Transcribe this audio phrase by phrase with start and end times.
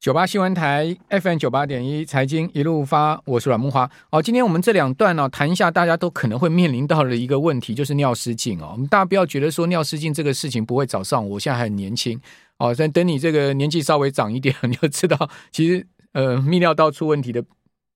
[0.00, 3.90] 九八新闻台 FM 九八点一财经一路发，我是阮木花。
[4.10, 8.68] 哦，今天我们这两段呢、哦，谈一下大家都可能会面临到的一个问题，就是尿失禁哦。
[8.74, 12.16] 我们大家不要觉得说尿失禁这个事情不会找上，我现在还很年轻
[12.58, 12.72] 哦。
[12.78, 17.42] 但等你这个年纪稍微长一点， 你就知道其实呃泌尿道出问题的。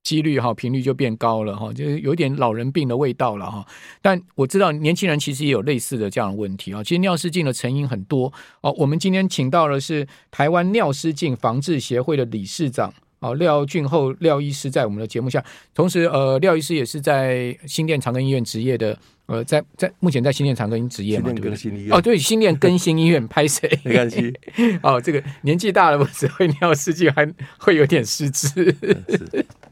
[0.03, 3.65] 几率哈频率就变高了哈，就是有点老人病的味道了哈。
[4.01, 6.83] 但我知道年轻人其实也有类似的这样的问题啊。
[6.83, 8.31] 其实尿失禁的成因很多
[8.61, 8.73] 哦。
[8.77, 15.43] 我们今天请到的是台湾尿失禁防治协会的理事长哦，廖俊厚廖医师在我们的节目下，
[15.73, 18.97] 同时呃廖医师也是在新店长庚医院执业的。
[19.25, 21.89] 呃，在在目前在新店长庚执业嘛，对不对？
[21.89, 23.79] 哦，对，新店更新医院 拍谁？
[23.85, 24.33] 没关系。
[24.83, 27.25] 哦，这个年纪大了，不只会尿失禁，还
[27.57, 28.75] 会有点失智。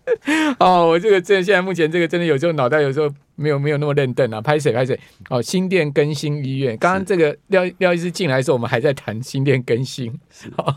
[0.60, 5.00] 哦，我这个这现在目前这个真的有时候脑袋有时候没有没有那么认真啊，拍谁拍谁？
[5.30, 10.12] 哦，新店更新医院，刚刚这个廖廖医师进来的时候，我们还在谈新店更新。
[10.58, 10.76] 哦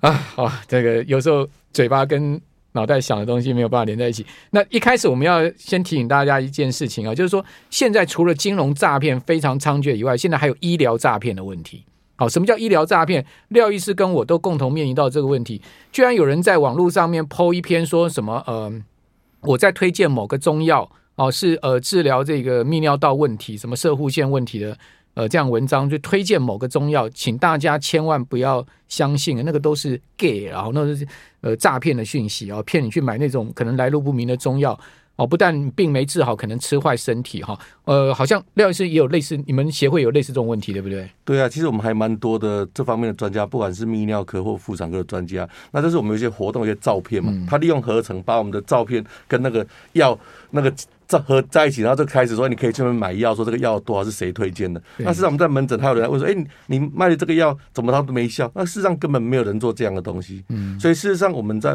[0.00, 2.40] 啊，好，这个有时候嘴巴跟。
[2.72, 4.24] 脑袋想的东西没有办法连在一起。
[4.50, 11.82] 那一开始我们要先提醒大家一件事情啊，就是说现在除了金融诈骗非常猖獗以外，现在还有医疗诈骗的问题。
[12.18, 13.24] 好，什么叫医疗诈骗？
[13.50, 15.62] 廖医师跟我都共同面临到这个问题。
[15.92, 18.72] 居然有人在网络上面 PO 一篇说什么呃，
[19.42, 24.76] 我在推荐某个中药哦，是呃治疗这个泌尿道问题、什么射护腺问题的。
[25.14, 31.06] 呃，这样文章就推荐某个中药，请大家千万不要相信，那个都是 gay，然后那是
[31.40, 34.78] 呃诈骗的讯息哦，骗你去买那种可能来路不明的中药
[35.18, 37.58] 哦，不但病没治好，可能吃坏身体哈。
[37.84, 41.10] 呃，好像廖医师也有类似，你们协会有类似这种问题，对不对？
[41.24, 50.18] 对啊，其实我们还蛮多的这方面的专家，不管是泌尿科或妇产科的专家，那这是我们有一些活动、一些照片嘛，他利用合成把我们的照片跟那个药
[50.52, 50.72] 那个。
[51.08, 54.78] 这合在一起，然后就开始说，你可以去那边买药，说这个药多少是谁推荐的。
[54.98, 58.52] 那事实上我们在门诊，还有人问说，哎，你卖的这个药怎么它都没效？
[58.54, 60.44] 那事实上根本没有人做这样的东西。
[60.50, 61.74] 嗯，所以事实上我们在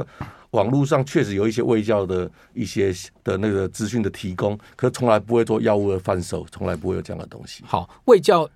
[0.53, 2.91] 网络上确实有一些卫教的一些
[3.23, 7.63] 的那个资讯的提供，可是从来不会做药物的贩售，从来不会有这样的东西。
[7.67, 8.49] 好，卫教。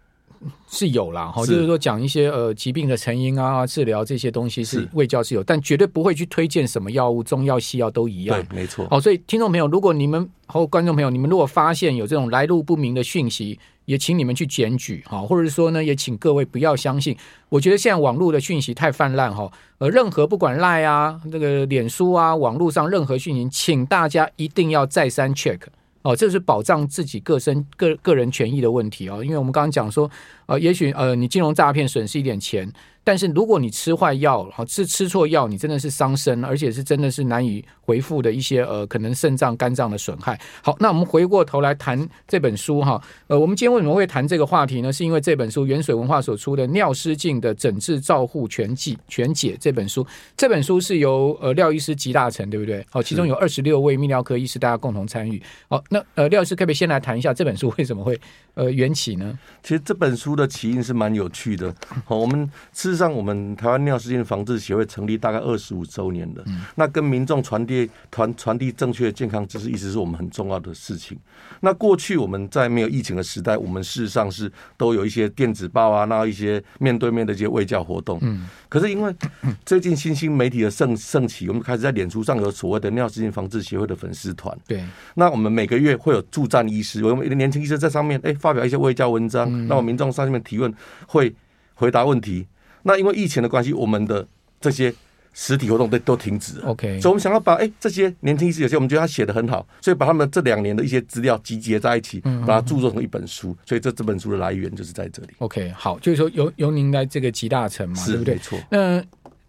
[0.69, 8.40] 是有啦，哈，就是说讲一些呃疾病的成因啊、治疗这些东西是卫教是有，但绝对不会去推荐什么药物，中药、西药都一样。
[8.44, 8.88] 对，没错。
[8.88, 17.18] 好，所以听众朋友，如果你们和观众朋友，你们如果发现有这种来路不明的讯息，也请你们去检举哈，或者是说呢，也请各位不要相信。
[17.48, 25.59] 我觉得现在网络的讯息太泛滥哈，呃，任何不管赖啊、那个脸书啊、网络上任何讯息，请大家一定要再三 check。
[26.02, 30.09] 哦，这是保障自己个身个个人权益的问题哦，因为我们刚刚讲说，
[30.48, 32.69] 呃，也许呃，你金融诈骗损失一点钱。
[33.07, 40.38] 但是如果你吃坏药，好，吃吃错药，你真的是伤身，而且是真的是难以回复的一些呃，可能肾脏、肝脏的损害。
[40.62, 44.91] 好，那我们回过头来谈这本书哈，呃，我们今天为什么会谈这个话题呢？
[44.91, 52.85] 是因为这本书原水文化所出的《尿失禁的诊治照护全记全解》这本书，这本书是由呃廖医师集大成，对不对？
[52.89, 55.41] 好，其中有二十六位泌尿科医师大家共同参与。
[55.69, 58.19] 好，那呃廖医师可不可以先来谈一下这本书为什么会
[58.56, 59.39] 呃缘起呢？
[59.63, 61.74] 其实这本书的起因是蛮有趣的。
[62.03, 62.97] 好，我们是。
[62.97, 66.44] 上，我们台湾尿失禁防治协会成立大概二十五周年了。
[66.75, 71.18] 那跟民众传递传传递正确的健康知识，一直是我们很重要的事情。
[71.62, 78.18] 那过去我们在没有疫情的时代，我们事实上是都有一些电子报啊，那一些面对面的一些卫教活动。
[78.22, 78.50] 嗯。
[78.68, 79.16] 可是因为
[79.63, 84.57] 最近新兴媒体的盛盛起，我们开始在脸书上有所谓的尿失禁防治协会的粉丝团。
[84.68, 84.84] 对。
[85.16, 90.74] 那我们每个月会有助战医师，我们一个年轻医生在上面，哎，发表一些卫教文章，让我们民众上面提问，
[91.07, 91.34] 会
[91.75, 92.46] 回答问题。
[92.88, 94.25] 那因为疫情的关系，我们的
[94.59, 94.92] 这些
[95.34, 96.68] 实体活动都都停止了。
[96.68, 103.56] OK，所以我们想要把哎、欸、这些年轻医师，有些我们觉得他写的很好，所以把他们这两年的一些资料集结在一起，把它著作成一本书。
[103.66, 105.30] 所以这这本书的来源就是在这里。
[105.40, 108.34] OK，好，就是说由由您来这个集大成嘛，对不对？
[108.34, 108.58] 没错。
[108.72, 109.04] 那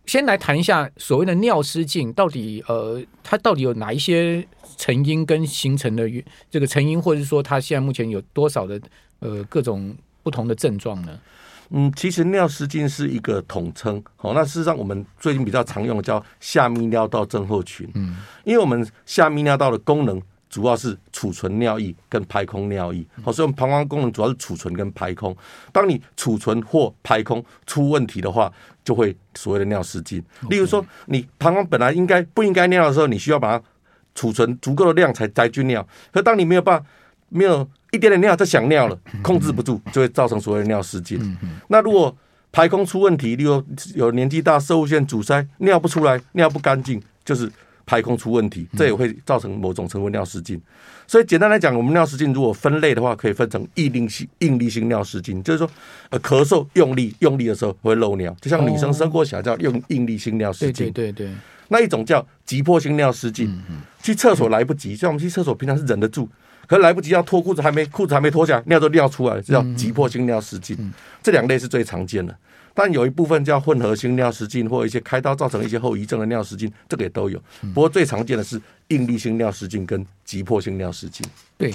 [0.04, 6.10] 先来谈一下所谓的尿失禁，到底呃，它到底有哪一些成因跟形成的
[6.50, 8.80] 这个成因，或者是说它现在目前有多少的
[9.20, 11.18] 呃各种不同的症状呢？
[11.70, 25.36] 嗯，其实尿失禁是一个统称，好，那事实上我们最近比较常用的叫下泌尿道症候群，嗯，因为我们下泌尿道的功能主要是储存尿液跟排空尿液，好，所以我们膀胱功能主要是储存跟排空。
[25.70, 28.50] 当你储存或排空出问题的话，
[28.82, 30.24] 就会所谓的尿失禁。
[30.48, 33.64] 例如说，你膀胱本来应该不应该尿的时候，你需要把它
[34.14, 36.86] 储存足够的量才才去尿，可当你没有办法
[37.28, 37.68] 没有。
[37.90, 41.36] 一点点尿就想尿了，控制不住，就会造成所谓的尿失禁。
[41.68, 42.14] 那如果
[42.50, 43.62] 排空出问题，例如
[43.94, 47.50] 有年纪大、射物腺阻塞，尿不出来，尿不干净，就是
[47.84, 50.60] 排空出问题，这也会造成某种程度尿失禁。
[51.06, 55.70] 所以简单来讲，我们尿失禁如果分类的话，可以分成应力性、应力性尿失禁，就是说，
[56.10, 60.92] 呃，咳嗽用力用力的时候会漏尿，就像女生生过小孩叫用应力性尿失禁。
[60.92, 61.34] 对对对。
[61.68, 63.58] 那一种叫急迫性尿失禁，
[64.02, 66.26] 去厕所来不及，像我们去厕所平常是忍得住，
[66.68, 70.76] 可是来不及要脱裤子，还没裤子还没脱下来，尿都尿出来，这叫急迫性尿失禁。
[71.22, 72.36] 这两类是最常见的。
[72.74, 77.42] 但有一部分叫混合性尿失禁，或一些开刀造成一些后遗症的尿失禁，这个也都有。
[77.74, 81.26] 不过最常见的是应力性尿失禁跟急迫性尿失禁。
[81.56, 81.74] 对，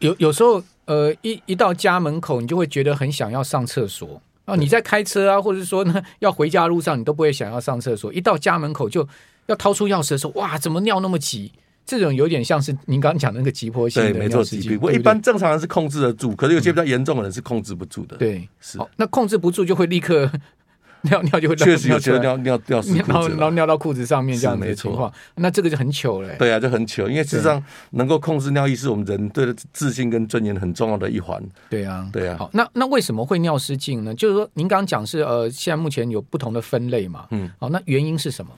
[0.00, 4.54] 有有时候呃，一一到家门口，你就会觉得很想要上厕所啊。
[4.56, 8.12] 你在开车啊，或者说呢要回家路上，你都不会想要上厕所。
[8.12, 9.08] 一到家门口就
[9.46, 11.52] 要掏出钥匙的时候，哇，怎么尿那么急？
[11.86, 14.76] 这种有点像是您刚刚讲的那个急迫性的尿失禁。
[14.82, 18.16] 我一般正常人是控制得住，可是有些比较严重的人是控制不住的。
[18.16, 18.78] 对，是。
[18.96, 20.30] 那控制不住就会立刻
[21.02, 26.34] 尿尿就会确实有些尿尿尿死然后然后尿到裤子上面这样的情况，那这个就很糗了。
[26.36, 31.40] 对啊，就很糗，因为事实上能够控制尿意是我们人对的自信跟尊严很重要的一环。
[31.70, 32.36] 对啊，对啊。
[32.36, 34.12] 好，那那为什么会尿失禁呢？
[34.14, 37.26] 就是说您刚刚讲是呃，现在目前有不同的分类嘛。
[37.30, 37.48] 嗯。
[37.60, 38.50] 好，那原因是什么？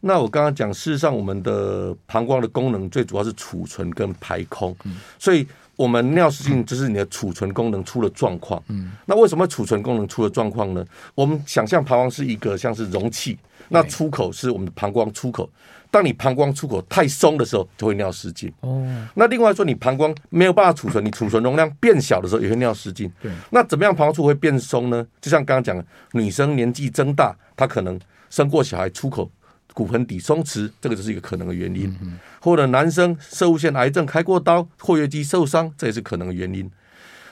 [0.00, 4.76] 那我刚刚讲，事实上我们的膀胱的功能最主要是储存跟排空，
[5.18, 8.62] 所以我们尿失禁就是你的储存功能出了状况。
[9.04, 10.84] 那为什么储存功能出了状况呢？
[11.14, 13.38] 我们想象膀胱是一个像是容器，
[13.68, 15.48] 那出口是我们的膀胱出口。
[15.88, 18.52] 当你膀胱出口太松的时候，就会尿失禁。
[18.60, 18.84] 哦。
[19.14, 23.10] 那另外说，你膀胱没有办法储存，你储存容量变小的时候，也会尿失禁。
[23.22, 23.30] 对。
[23.50, 25.06] 那怎么样膀胱出口会变松呢？
[25.20, 27.98] 就像刚刚讲的，女生年纪增大，她可能
[28.28, 29.30] 生过小孩，出口。
[29.76, 31.94] 骨盆底松弛，这个就是一个可能的原因。
[32.40, 36.70] 或者男生射物腺癌症开过刀，括约肌受伤，这也是可能的原因。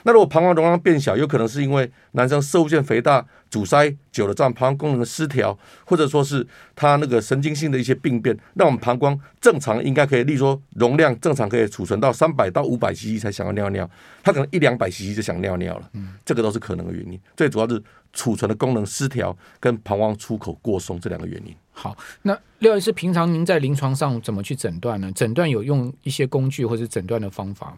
[0.03, 6.45] 那如果膀胱容量变小，有可能是因为男生射物腺肥大阻塞久了，这样膀胱功能的失调，或者说是
[6.75, 13.89] 他那个神经性的一些病变，让我们膀胱正常应该可以，例如说容量正常可以储存到三百到五百 cc 才想要尿尿，
[14.21, 15.89] 他可能一两百 cc 就想尿尿了。
[16.23, 17.19] 这个都是可能的原因。
[17.35, 17.81] 最主要是
[18.13, 21.55] 储存的功能失调跟膀胱出口过松这两个原因。
[21.77, 25.11] 好，那廖医师，平常您在临床上怎么去诊断呢？
[25.11, 27.77] 诊断有用一些工具或者诊断的方法吗？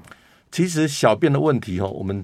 [0.52, 2.24] 其实小便的问题哦，我们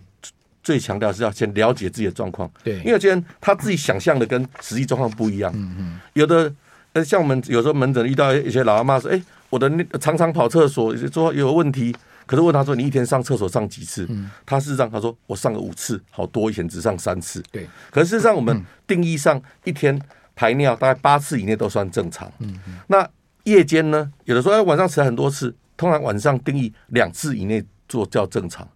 [0.62, 2.50] 最强调是要先了解自己的状况。
[2.64, 5.52] 对，因为今天他自己想象的跟实际状况不一样。
[5.56, 6.00] 嗯嗯。
[6.14, 6.54] 有的
[6.94, 9.20] 呃，像我们有时候门诊遇到一些老阿妈说：“哎，
[9.50, 11.94] 我的那常常跑厕所，说有问题。”
[12.26, 14.30] 可是问他说：“你一天上厕所上几次？”嗯。
[14.46, 17.68] 他事实上他说：“我上了五次，好多，以前只上三次。”对。
[17.90, 20.00] 可是事实上我们定义上一天。
[20.44, 22.30] 排尿大概八次以内都算正常。
[22.40, 22.76] 嗯嗯。
[22.88, 23.10] 那
[23.46, 24.12] 夜间呢？
[24.26, 28.68] 有的时候晚上起来很多次，通常晚上定义两次以内做叫正常。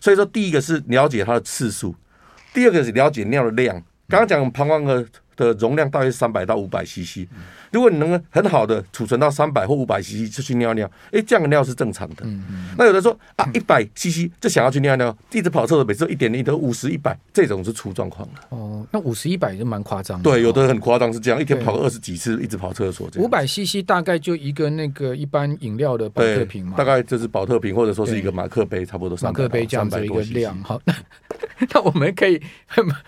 [0.00, 1.92] 所以说，第一个是了解它的次数，
[2.54, 3.74] 第二个是了解尿的量。
[4.08, 5.04] 刚刚讲膀胱的
[5.34, 7.26] 的容量大约三百到五百 CC。
[7.70, 12.16] 如果你能够很好的储存到三百或五百 CC 就去尿尿，哎，这样的尿是正常的。
[12.22, 12.74] 嗯嗯。
[12.78, 18.34] 那有的说啊，一百 CC 就想要去尿尿，一直跑厕所，每次都一点零都五十一百，这种是出状况了。
[18.50, 20.24] 哦，那五十一百就蛮夸张的。
[20.24, 23.24] 对，有的很夸张是这样，一天跑个二十几次，一直跑厕所这样。
[23.24, 30.56] 五百 CC 大概就一个那个一般饮料的保特瓶嘛，大概就是保特瓶或者说是一个马克杯，差不多马克杯这样子一个量。
[30.62, 30.94] 好，那
[31.72, 32.40] 那我们可以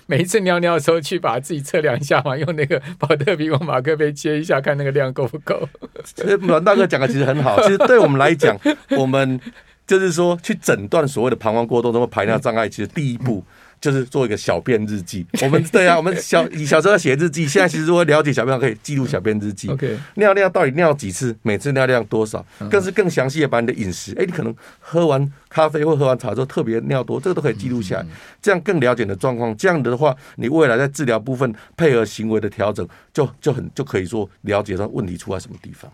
[0.06, 5.68] 每一次尿尿的时候去把自己测量一下嘛，用那个保特瓶或马克杯接一下，看那个量够不够？
[6.02, 8.58] 其实阮大哥讲的其实很好， 其实对我们来讲，
[8.96, 9.38] 我们
[9.86, 13.44] 就是说去诊断所谓的膀胱过动，什么排尿障碍，其实第一步。
[13.80, 19.68] 就是做一个小便日记， 我们对啊，我们小你小时候写日记，现在其实如果了解小便可以记录小便日记。
[19.68, 28.06] OK，尿尿到底尿几次，每次尿量多少，更是更详细的把你的饮食，哎，你可能喝完咖啡或喝完茶之后特别尿多，这个都可以记录下来，
[28.42, 29.56] 这样更了解你的状况。
[29.56, 35.90] 这样的话，你未来在治疗部分配合行为的调整，就就很就可以说了解到问题出在什么地方。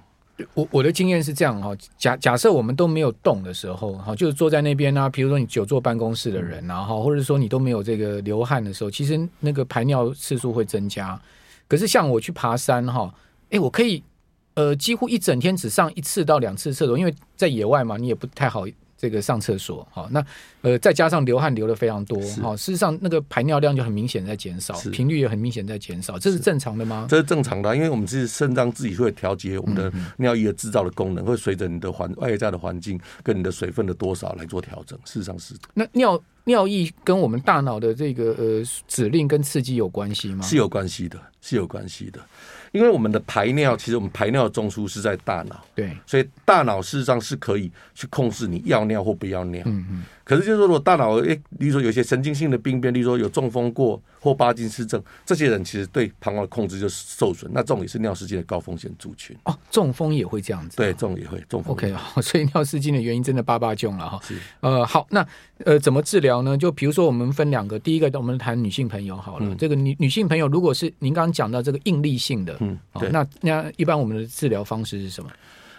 [0.53, 11.19] 我我的经验是这样哈，假假设我们都没有动的时候，哈，就是坐在那边啊，比如说你久坐办公室的人，然后或者说你都没有这个流汗的时候，其实那个排尿次数会增加。
[11.67, 13.13] 可是像我去爬山哈，
[13.51, 14.03] 哎，我可以
[14.55, 18.67] 呃几乎一整天只上一次到两次厕所，因为在野外嘛，你也不太好。
[18.97, 20.25] 这个上厕所，好，那
[20.63, 27.07] 呃，再加上流汗流的非常多，好，事实上那个排尿量就很明显在减少，频率也很明显在减少，这是正常的吗？
[27.09, 34.99] 这是正常的，因为我们是肾脏自己会调节我们的尿液的制造的功能，会随着你的环外在的环境跟你的水分的多少来做调整。
[35.05, 35.55] 事实上是。
[35.75, 40.45] 那尿尿液跟我们大脑的这个呃指令跟刺激有关系吗？
[40.45, 42.21] 是有关系的，是有关系的。
[42.77, 49.63] 因为我们的排尿，其实我们排尿的中枢是在大脑，对，所以大脑事实上是可以去控制你要尿或不要尿。
[49.65, 50.05] 嗯嗯。
[50.27, 57.49] 可是就是说，如果大脑诶，例如说有些神经性的病变，例如说有中风过或巴金斯症，这些人其实对膀胱的控制就受损。
[57.55, 59.37] 那这种也是尿失禁的高风险族群。
[59.45, 60.79] 哦，中风也会这样子、啊？
[60.79, 61.73] 对，这种也会中风。
[61.73, 64.21] OK，所以尿失禁的原因真的八八种了哈。
[64.25, 64.35] 是。
[64.63, 65.25] 呃，好，那
[65.59, 66.59] 呃怎么治疗呢？
[66.59, 69.47] 就比如说我们分两个，第一个我们谈女性朋友好了。
[69.47, 73.09] 嗯、这个女女性朋友，如果是您刚刚讲到这个应力性的，嗯，对。
[73.11, 75.31] 那那一般我们的治疗方式是什么？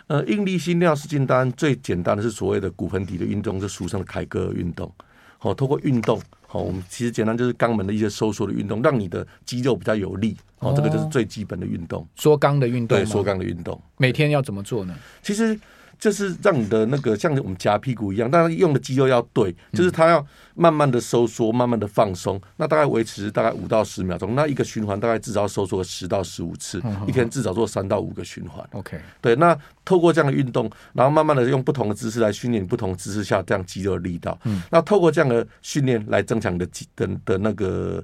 [0.08, 4.92] 呃，应力性尿失禁当然最简单的是所谓的骨盆底的运动，是俗称的凯格尔运动。
[5.38, 10.36] 好，通过运动，好，我们其实简单就是肛门的一些收缩的运动，让你的肌肉比较有力。
[10.60, 12.98] 哦，这个就是最基本的运动，缩肛的运动。
[12.98, 13.80] 对，缩肛的运动。
[13.98, 14.96] 每天要怎么做呢？
[15.22, 15.60] 其实。
[16.00, 22.40] 就是让你的那个像我们夹屁股一样，但是用的肌肉要对，就是它要慢慢的收缩，慢慢的放松。
[22.58, 28.64] 那大概维持大概五到十秒钟，那一个循环大概至少收缩十到十五次，一天至少做三到五个循环。
[28.74, 29.36] OK，对。
[29.38, 34.38] 那透过这样的运动，然后慢慢的用不同的姿势来训练不同姿势下这样肌肉的力道。
[34.44, 34.62] 嗯。
[34.70, 38.04] 那透过这样的训练来增强你的肌的的那个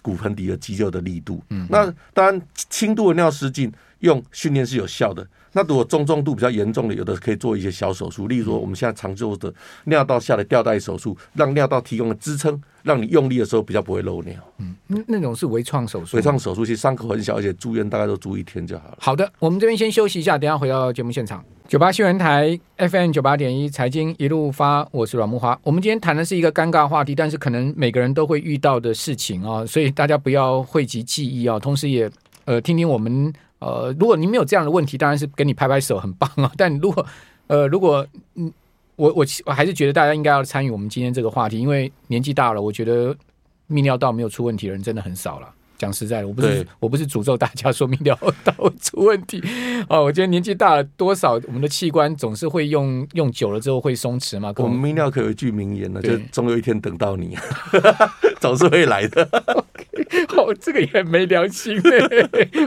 [0.00, 1.42] 骨盆底的肌肉的力度。
[1.50, 1.66] 嗯。
[1.68, 2.40] 那当然，
[2.70, 5.26] 轻度的尿失禁用训练是有效的。
[5.56, 9.50] 那如果中重度比较严重的，有的可以做一些小手术，例如说我们现在常做的
[9.84, 14.34] 尿道下的吊带手术，让尿道提供了支撑，让你用力的时候比较不会漏尿。
[14.58, 14.76] 嗯，
[15.08, 16.14] 那种是微创手术。
[16.18, 18.98] 微创手术其实伤口很小，而且住院大概都住一天就好了。
[19.00, 21.42] 好的，我们这边先休息一下，等下回到节目现场。
[21.66, 25.58] 九八新闻台 FM 九八点一财经一路发，我是阮木华。
[25.62, 32.10] 我们今天谈的是一个尴尬话题，但是可能每个人都会遇到的事情啊，所以大家不要讳疾忌医啊，同时也
[32.44, 33.32] 呃听听我们。
[33.58, 36.50] 呃，如果您没有这样的问题，当然是给你拍拍手，很棒啊。
[36.58, 37.06] 但如果，
[37.46, 38.52] 呃，如果嗯，
[38.96, 43.14] 我我我还是觉得大家应该要参与我们今天这个话题，因为年纪大了，我觉得
[43.68, 45.48] 泌尿道没有出问题的人真的很少了。
[45.78, 49.42] 讲实在的，我不是我不是诅咒大家说泌尿道出问题
[49.90, 50.02] 哦。
[50.02, 54.54] 我觉得年纪大了，多少我们的器官总是会用用久了之后会松弛嘛。
[54.56, 57.36] 我们泌尿科有一句名言呢，就总有一天等到你，
[58.40, 59.28] 总是会来的。
[60.36, 61.80] 哦，这个也没良心。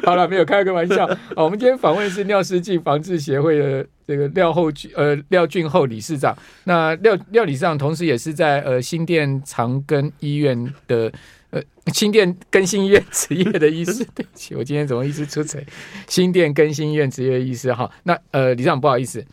[0.04, 1.08] 好了，没有开个玩笑。
[1.36, 6.36] 好，我们今天访问是尿失禁防治协会的这个廖厚呃廖俊厚理事长。
[6.66, 11.12] 那廖廖理事长同时也是在呃新店长庚医院的。
[11.52, 15.60] 呃，新店更新医院职业的医师，对不起，我今天怎么一直出错？
[16.08, 19.26] 新店更新医院职业医师哈，那呃，理事长不好意思，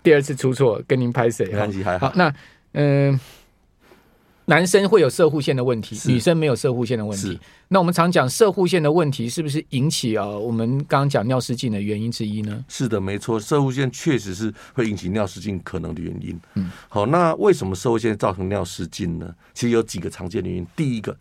[0.00, 2.10] 第二次出错，跟您拍谢，关系还好。
[2.10, 2.32] 好，那
[2.74, 3.10] 嗯。
[3.10, 3.20] 呃
[4.48, 7.38] 男生会有射护腺的问题，女生没有射护腺的问题。
[7.68, 10.26] 那我们常讲射护腺的问题，是不是引起啊？
[10.26, 12.64] 我们刚刚讲尿失禁的原因之一呢？
[12.66, 16.40] 是的，没错，射护腺确实是会引起尿失禁可能的原因。
[16.54, 19.34] 嗯，好，那为什么射护腺造成尿失禁呢？
[19.52, 20.66] 其实有几个常见的原因。
[20.74, 21.14] 第一个，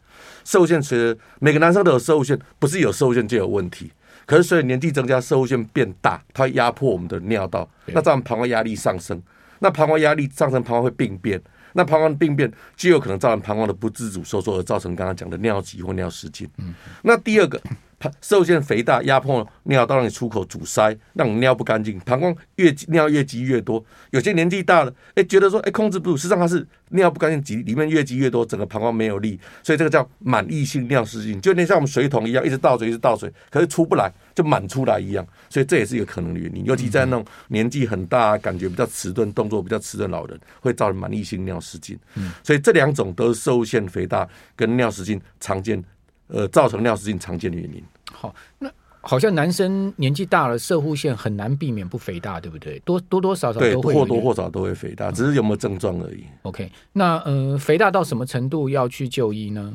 [0.46, 3.92] 射护腺其实每个男生都有射护腺，不是有射护腺就有问题。
[4.26, 9.22] 可是随着年纪增加，射护腺变大，它会压迫我们的尿道，那造成膀胱压力上升。
[9.60, 11.42] 那膀胱压力上升，膀胱会病变。
[11.78, 16.50] 那膀胱病变就有可能造成膀胱的不自主收缩，而造成刚刚讲的尿急或尿失禁。
[16.58, 17.62] 嗯，那第二个。
[18.22, 22.00] 摄护腺肥大压迫尿道，让你出口阻塞，让你尿不干净。
[22.02, 35.26] 膀胱越尿越积越多，有些年纪大了，哎、欸，觉得说哎、欸、控制不住，实际上它是尿不干净，挤里面越积越多，整个膀胱没有力，所以这个叫满溢性尿失禁，就有点像我们水桶一样，一直倒水，一直倒水，可是出不来，就满出来一样。
[35.50, 41.98] 所以这也是一个可能的原因，尤其在那种年纪很大、感觉比较迟钝、动作比较迟钝的老人，会造成满溢性尿失禁。
[42.14, 45.84] 嗯，所以这两种都是摄护腺肥大跟尿失禁常见。
[46.28, 47.84] 呃，造成尿失禁常见的原因。
[48.12, 48.70] 好，那
[49.02, 52.78] 好像男生年纪大了，射护腺很难避免不肥大，对不对？
[52.80, 56.22] 多多多少少都会或多或少都会肥大，只是有没有症状而已。
[56.22, 59.74] 嗯、OK，那呃，肥大到什么程度要去就医呢？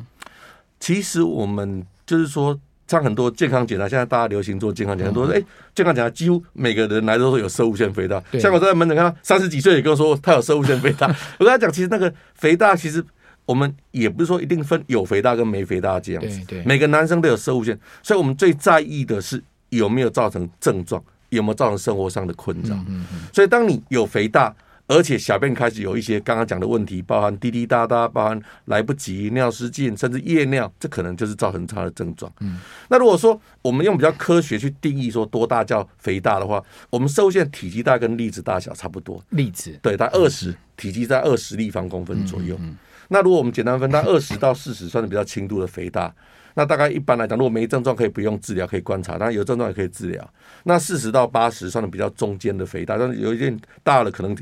[0.79, 5.43] 其实我们就是说，像很多健康检查，现在大家流行做健康检查，都说哎，
[5.75, 8.23] 健康检查几乎每个人来都有射物腺肥大。
[8.39, 11.07] 像我在门诊看到三十几岁也跟我说他有射物腺肥大，
[11.41, 13.03] 我跟他讲，其实那个肥大其实。
[13.45, 22.75] 我们也不是说一定分有肥大跟没肥大这样子，对对，每个男生都有射物线，所以我们最在意的是有没有造成症状，有没有造成生活上的困扰。
[22.75, 23.21] 嗯嗯嗯。
[23.33, 24.55] 所以当你有肥大，
[24.87, 32.31] 而且小便开始有一些刚刚讲的问题，包含滴滴答答，包含来不及、尿失禁，甚至夜尿，这可能就是造成它的症状。
[32.41, 32.61] 嗯。
[32.89, 39.23] 那如果说我们用比较科学去定义说多大叫肥大的话，我们摄护腺体积大概跟粒子大小差不多。
[39.31, 39.77] 粒子。
[39.83, 42.57] 对，大二十，体积在二十立方公分左右。
[42.61, 42.77] 嗯。
[43.13, 46.13] 那如果我们简单分，它二十到四十算是比较轻度的肥大。
[46.55, 50.35] 那大概一般来讲，如果没症状可以不用治疗，可以观察；当然有症状也可以治疗。
[50.65, 54.37] 那四十到八十算是比较中间的肥大，但是有一点大了，可能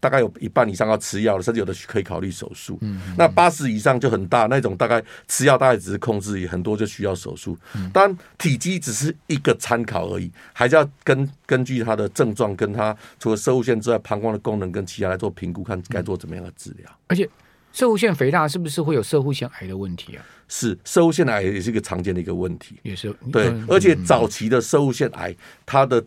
[0.00, 2.76] 大概有一半以上要吃药了，甚至有的可以考虑手术。
[2.82, 7.56] 嗯，那八十以上就很大那种，大概吃药大概只是控制，很多就需要手术。
[7.92, 16.90] 当然体积只是一个参考而已，还是要根根据他的症状，跟他除了摄护腺之外，膀胱的功能跟其他来做评估，看该做怎么样的治疗。
[17.06, 17.28] 而且
[17.74, 20.24] 摄护腺肥大是不是会有射护腺癌的问题啊？
[20.48, 26.02] 是射护腺癌也是一个常见的一个问题，也是对，而且早期的射护腺癌它的。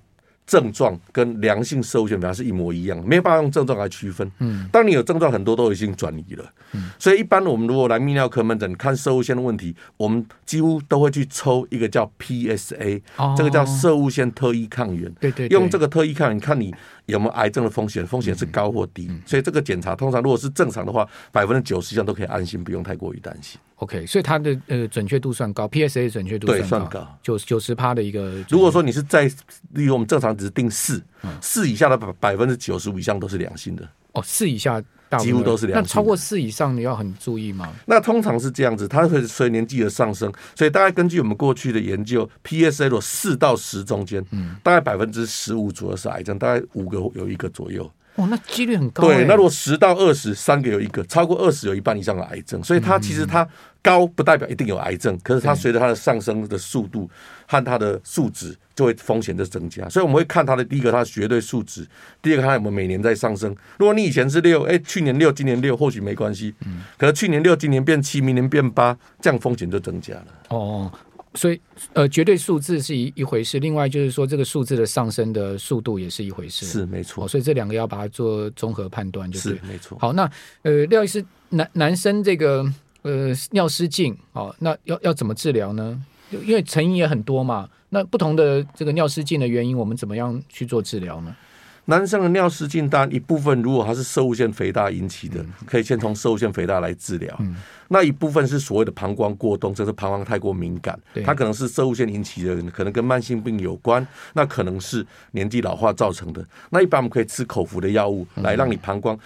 [0.48, 4.32] 症状跟良性射护腺肥大是一模一样，没有办法用症状来区分。
[4.40, 6.54] 嗯，当你有症状，很多都已经转移了。
[6.72, 15.12] 嗯，所以一般我们如果来泌尿科门诊看射护腺的问题，我们几乎都会去抽一个叫 PSA，哦，这个叫射护腺特异抗原。
[15.16, 16.74] 对对，用这个特异抗原看你
[17.08, 19.10] 有没有癌症的风险，风险是高或低。
[19.26, 23.60] 所以这个检查通常如果是正常的话，百分之九十以上都可以安心，不用太过于担心。
[23.78, 28.44] OK，所以它的呃准确度算高，PSA 准确度算高，算高，九九十趴的一个。
[28.50, 29.26] 如果说你是在，
[29.74, 31.04] 例如我们正常只是定四，
[31.42, 33.88] 四以下的百百分之九十五以上都是良性的。
[34.14, 34.84] 哦，四以下
[35.20, 35.82] 几乎都是良性。
[35.82, 37.72] 那超过四以上你要很注意吗？
[37.86, 42.30] 那通常是这样子，它会随年纪的上升，所以大概根据我们过去的研究
[42.90, 47.90] 果四到十中间，嗯，大概百分之十五左右是癌症，大概五个有一个左右。
[48.18, 49.04] 哦，那几率很高。
[49.04, 52.64] 对，那如果十到二十，三个有一个，超过二十有一半以上的癌症。
[52.64, 53.48] 所以它其实它
[53.82, 57.08] 高不代表一定有癌症，可是它随着它的上升的速度
[57.48, 59.88] 和它的数值，就会风险的增加。
[59.88, 61.84] 所以我们会看它的第一个，它的绝对数值；
[62.22, 63.56] 第二个，它有没有每年在上升。
[63.78, 66.54] 如果你以前是六，哎，去年六，今年六，或许没关系。
[66.66, 66.82] 嗯。
[66.98, 70.26] 可是去年六，今年变七，明年变八，这样风险就增加了。
[70.50, 70.92] 哦。
[71.38, 71.62] 所以，
[71.94, 77.24] 呃，绝对数字是一一回事，另外就是说，这个数字的上升的速度也是一回事，是没错。
[77.24, 79.98] 哦，所以这两个要把它做综合判断，就是没错。
[80.00, 80.30] 好，那
[80.64, 82.66] 呃，廖医师，男男生这个
[83.04, 86.04] 呃尿失禁，哦，那要要怎么治疗呢？
[86.32, 91.36] 因为成因也很多嘛，那不同的这个尿失禁的原因，我们怎么样去做治疗呢？
[91.90, 97.40] 男生的尿失禁，当然一部分如果他是射物腺肥大引起的，可以先从射物腺肥大来治疗。
[97.88, 106.46] 那一部分是所谓的膀胱过动，就是膀胱太过敏感，它可能是射物腺引起的，可能跟慢性病有关，那可能是年纪老化造成的。
[106.70, 109.18] 那一般我们可以吃口服的药物来让你膀胱。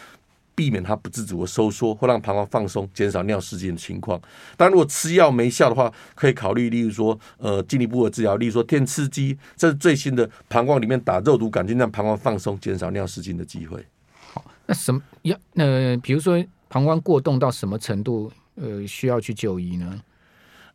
[0.53, 4.21] 避免它不自主的收缩，或让膀胱放松，减少尿失禁的情况。
[4.55, 13.85] 但如果吃药没效的话，可以考虑，例如说，呃，进一步的治疗，例如说电刺激，这是最新的，膀胱里面打肉毒杆菌，让膀胱放松，减少尿失禁的机会。
[14.33, 15.37] 好，那什么要？
[15.55, 20.01] 呃，比如说膀胱过动到什么程度，呃，需要去就医呢？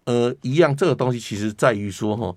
[0.04, 2.34] 呃，一样，这个东西其实在于说，哈。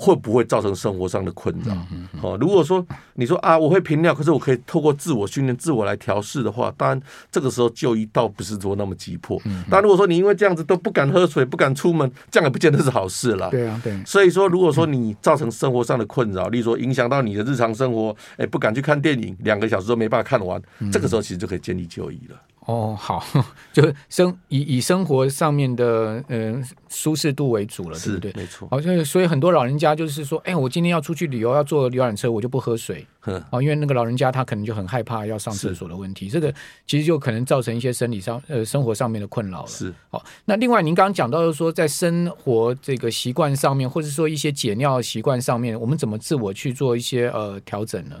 [0.00, 1.76] 会不会造成生活上的困扰？
[2.22, 9.42] 哦，如果说你说啊，我会频尿，可是我可以透过自我训练、自我来调试的话，当然这个时候就医倒不是说那么急迫。
[9.68, 13.50] 但如果说你因为这样子都不敢喝水、不敢出门，这样也不见得是好事了。
[13.50, 14.00] 对啊，对。
[14.06, 22.36] 所以说，如果说你造成生活上的困扰，例如说影响到你的日常生活，哎，不敢去看电影，两个小时都没办法看完，这个时候其实就可以建议就医了。
[22.68, 23.24] 哦，好，
[23.72, 28.30] 就生以以生活上面的嗯、呃、舒适度为主了，对不对？
[28.36, 28.68] 没错。
[28.70, 33.06] 好，所以所以很多老人家就是说，哎，我今天要出去旅游，要坐游览车，我就不喝水。
[33.24, 33.42] 嗯。
[33.50, 36.52] 啊，因为那个老人家他可能就很害怕要上厕所的问题，这个
[36.86, 39.66] 其实就可能造成一些生理上呃生活上面的困扰了。
[39.66, 39.90] 是。
[40.10, 48.16] 好，那另外您刚刚讲到的说，在生活这个习惯上面，或者说一些解尿习惯上面，我们怎么自我去做一些呃调整呢？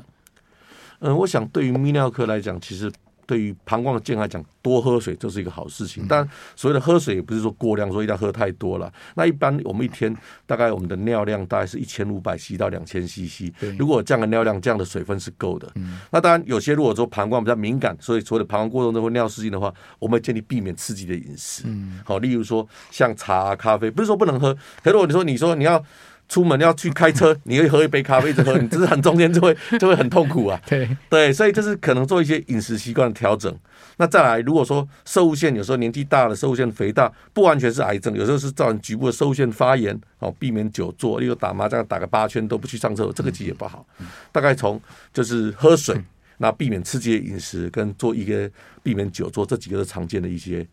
[1.00, 2.90] 嗯，我想对于泌尿科来讲，其实。
[3.28, 6.06] 对于膀胱的健康来讲，多喝水这是一个好事情。
[6.08, 8.90] 但所谓的喝水，也不是说过量，说一定要喝太多了。
[9.16, 13.52] 那一般我们一天大概我们的尿量大概是一千五百 c 到两千 cc。
[13.78, 15.70] 如果这样的尿量，这样的水分是够的。
[16.10, 21.64] 那当然，有些如果说膀胱比较敏感，所以所谓的膀胱过动症或尿失禁的话，我们建议避免刺激的饮食。
[22.06, 24.54] 好，例如说像茶、咖啡，不是说不能喝。
[24.82, 25.84] 可是如果你说你说你要。
[26.28, 30.60] 出门要去开车，你会喝一杯咖啡一直喝，你这是很中间就会 就会很痛苦啊。
[30.66, 33.54] 对对，所以这是可能做一些饮食习惯的调整。
[33.96, 39.98] 那再来，如果说摄护腺有时候年纪大了，摄护腺肥大不完全是癌症，有时候是造成局部的摄护腺发炎。
[40.20, 43.86] 哦，避免久坐，例如打麻将打个八圈都不去上厕所，这个其实也不好。
[44.32, 44.80] 大概从
[45.12, 45.96] 就是喝水，
[46.38, 48.50] 那避免刺激的饮食，跟做一个
[48.82, 50.66] 避免久坐，这几个是常见的一些。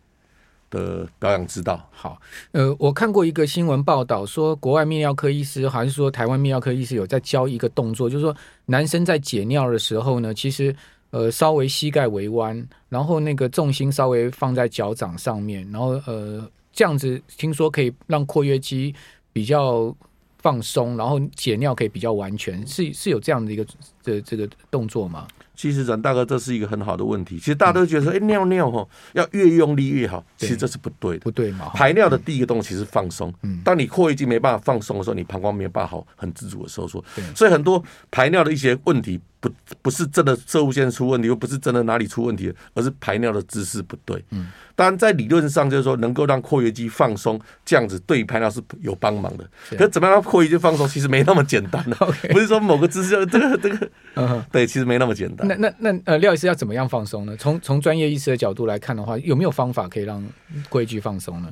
[0.70, 1.88] 的保养之道。
[1.92, 2.20] 好，
[2.52, 10.76] 呃，我看过一个新闻报道，说国外泌尿科医师还是说台湾泌尿科医师有在教一个动作，就是说男生在解尿的时候呢，其实
[11.12, 18.94] 呃稍微膝盖微弯，然后那个重心稍微放在脚掌上面，然后呃这样子听说可以让括约肌
[19.32, 19.96] 比较
[20.40, 23.66] 放松，然后解尿可以比较完全，是是有这样的一个
[24.04, 25.28] 的这个动作吗？
[25.56, 27.38] 其实阮大哥，这是一个很好的问题。
[27.38, 31.24] 其实大家都觉得说，哎、嗯，尿尿哈要越用力越好，其实这是不对的。
[31.24, 31.70] 不对嘛？
[31.74, 33.34] 排尿的第一个动作是放松。
[33.42, 33.62] 嗯。
[33.64, 37.04] 当你括约肌没办法放松的时候，你膀胱没有办法好很自主的收缩。
[37.16, 37.24] 对。
[37.34, 44.24] 所以很多排尿的一些问题，不不是真的射物线出问题，又不是真的哪里出问题，而是排尿的姿势不对。
[44.32, 44.48] 嗯。
[44.76, 49.48] 当然，在理论上就是说，能够让括约肌放松，这样子对于排尿是有帮忙的。
[49.70, 51.96] 可是怎么样让括约肌放松，其实没那么简单 的。
[52.30, 55.48] 不是说某个姿势，这个这个， 嗯，对，其实没那么简单。
[55.48, 57.38] 那那那呃，廖医师要怎么样放松呢？
[57.38, 60.22] 从从专业医师的角度来看的话，有没有方法可以让
[60.70, 61.50] 括约肌放松呢？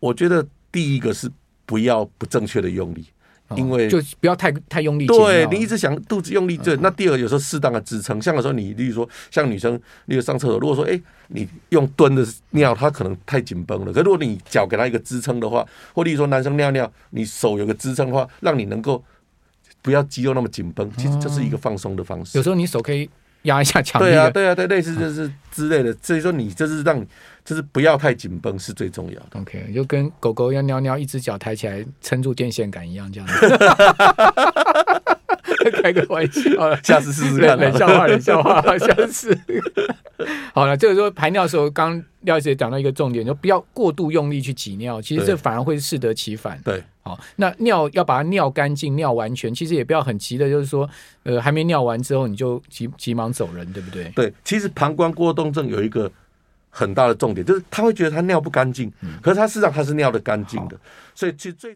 [0.00, 1.30] 我觉得第一个是
[1.64, 3.06] 不要不正确的用力。
[3.54, 6.76] 因为就不要太太用力，对你一直想肚子用力，对。
[6.78, 13.92] 那第二有时候适当的支撑，像有时候你，例如说像女生，例如上厕所，如果说哎，你用蹲的尿，它可能太紧绷了。
[13.92, 19.02] 可如果你脚给它一个支撑的话，或例如说男生尿尿，你手有个支撑的话，让你能够
[19.82, 22.36] 不要肌肉那么紧绷，其实这是一个放松的方式。
[22.38, 23.08] 有时候你手可以。
[23.42, 25.96] 压一下墙壁，对啊，对啊，对，类似就是之类的。
[26.02, 27.04] 所以说，你就是让，
[27.44, 29.40] 就是不要太紧绷是最重要的。
[29.40, 33.34] OK，就跟狗狗要尿尿，一只脚抬起来撑住电线杆一样，这样子。
[35.82, 37.58] 开个玩笑， 下次试试看。
[37.58, 39.36] 冷笑话，冷笑话， 下次。
[40.54, 46.60] 好了，这个时候排尿的时候，刚廖医师也讲到一个重点，就不要过度用力去挤尿，其实这反而会适得其反。
[46.64, 46.82] 对。
[47.02, 50.88] 好，那尿要把它尿干净、尿完全，其实也不要很急的，就是说，
[51.22, 54.10] 呃，还没尿完之后你就急急忙走人，对不对？
[54.16, 56.10] 对，其实膀胱过动症有一个
[56.68, 60.76] 很大的重点，就是他会觉得他尿不干净，可是他事实上他是尿的干净的，
[61.14, 61.74] 所以其实最。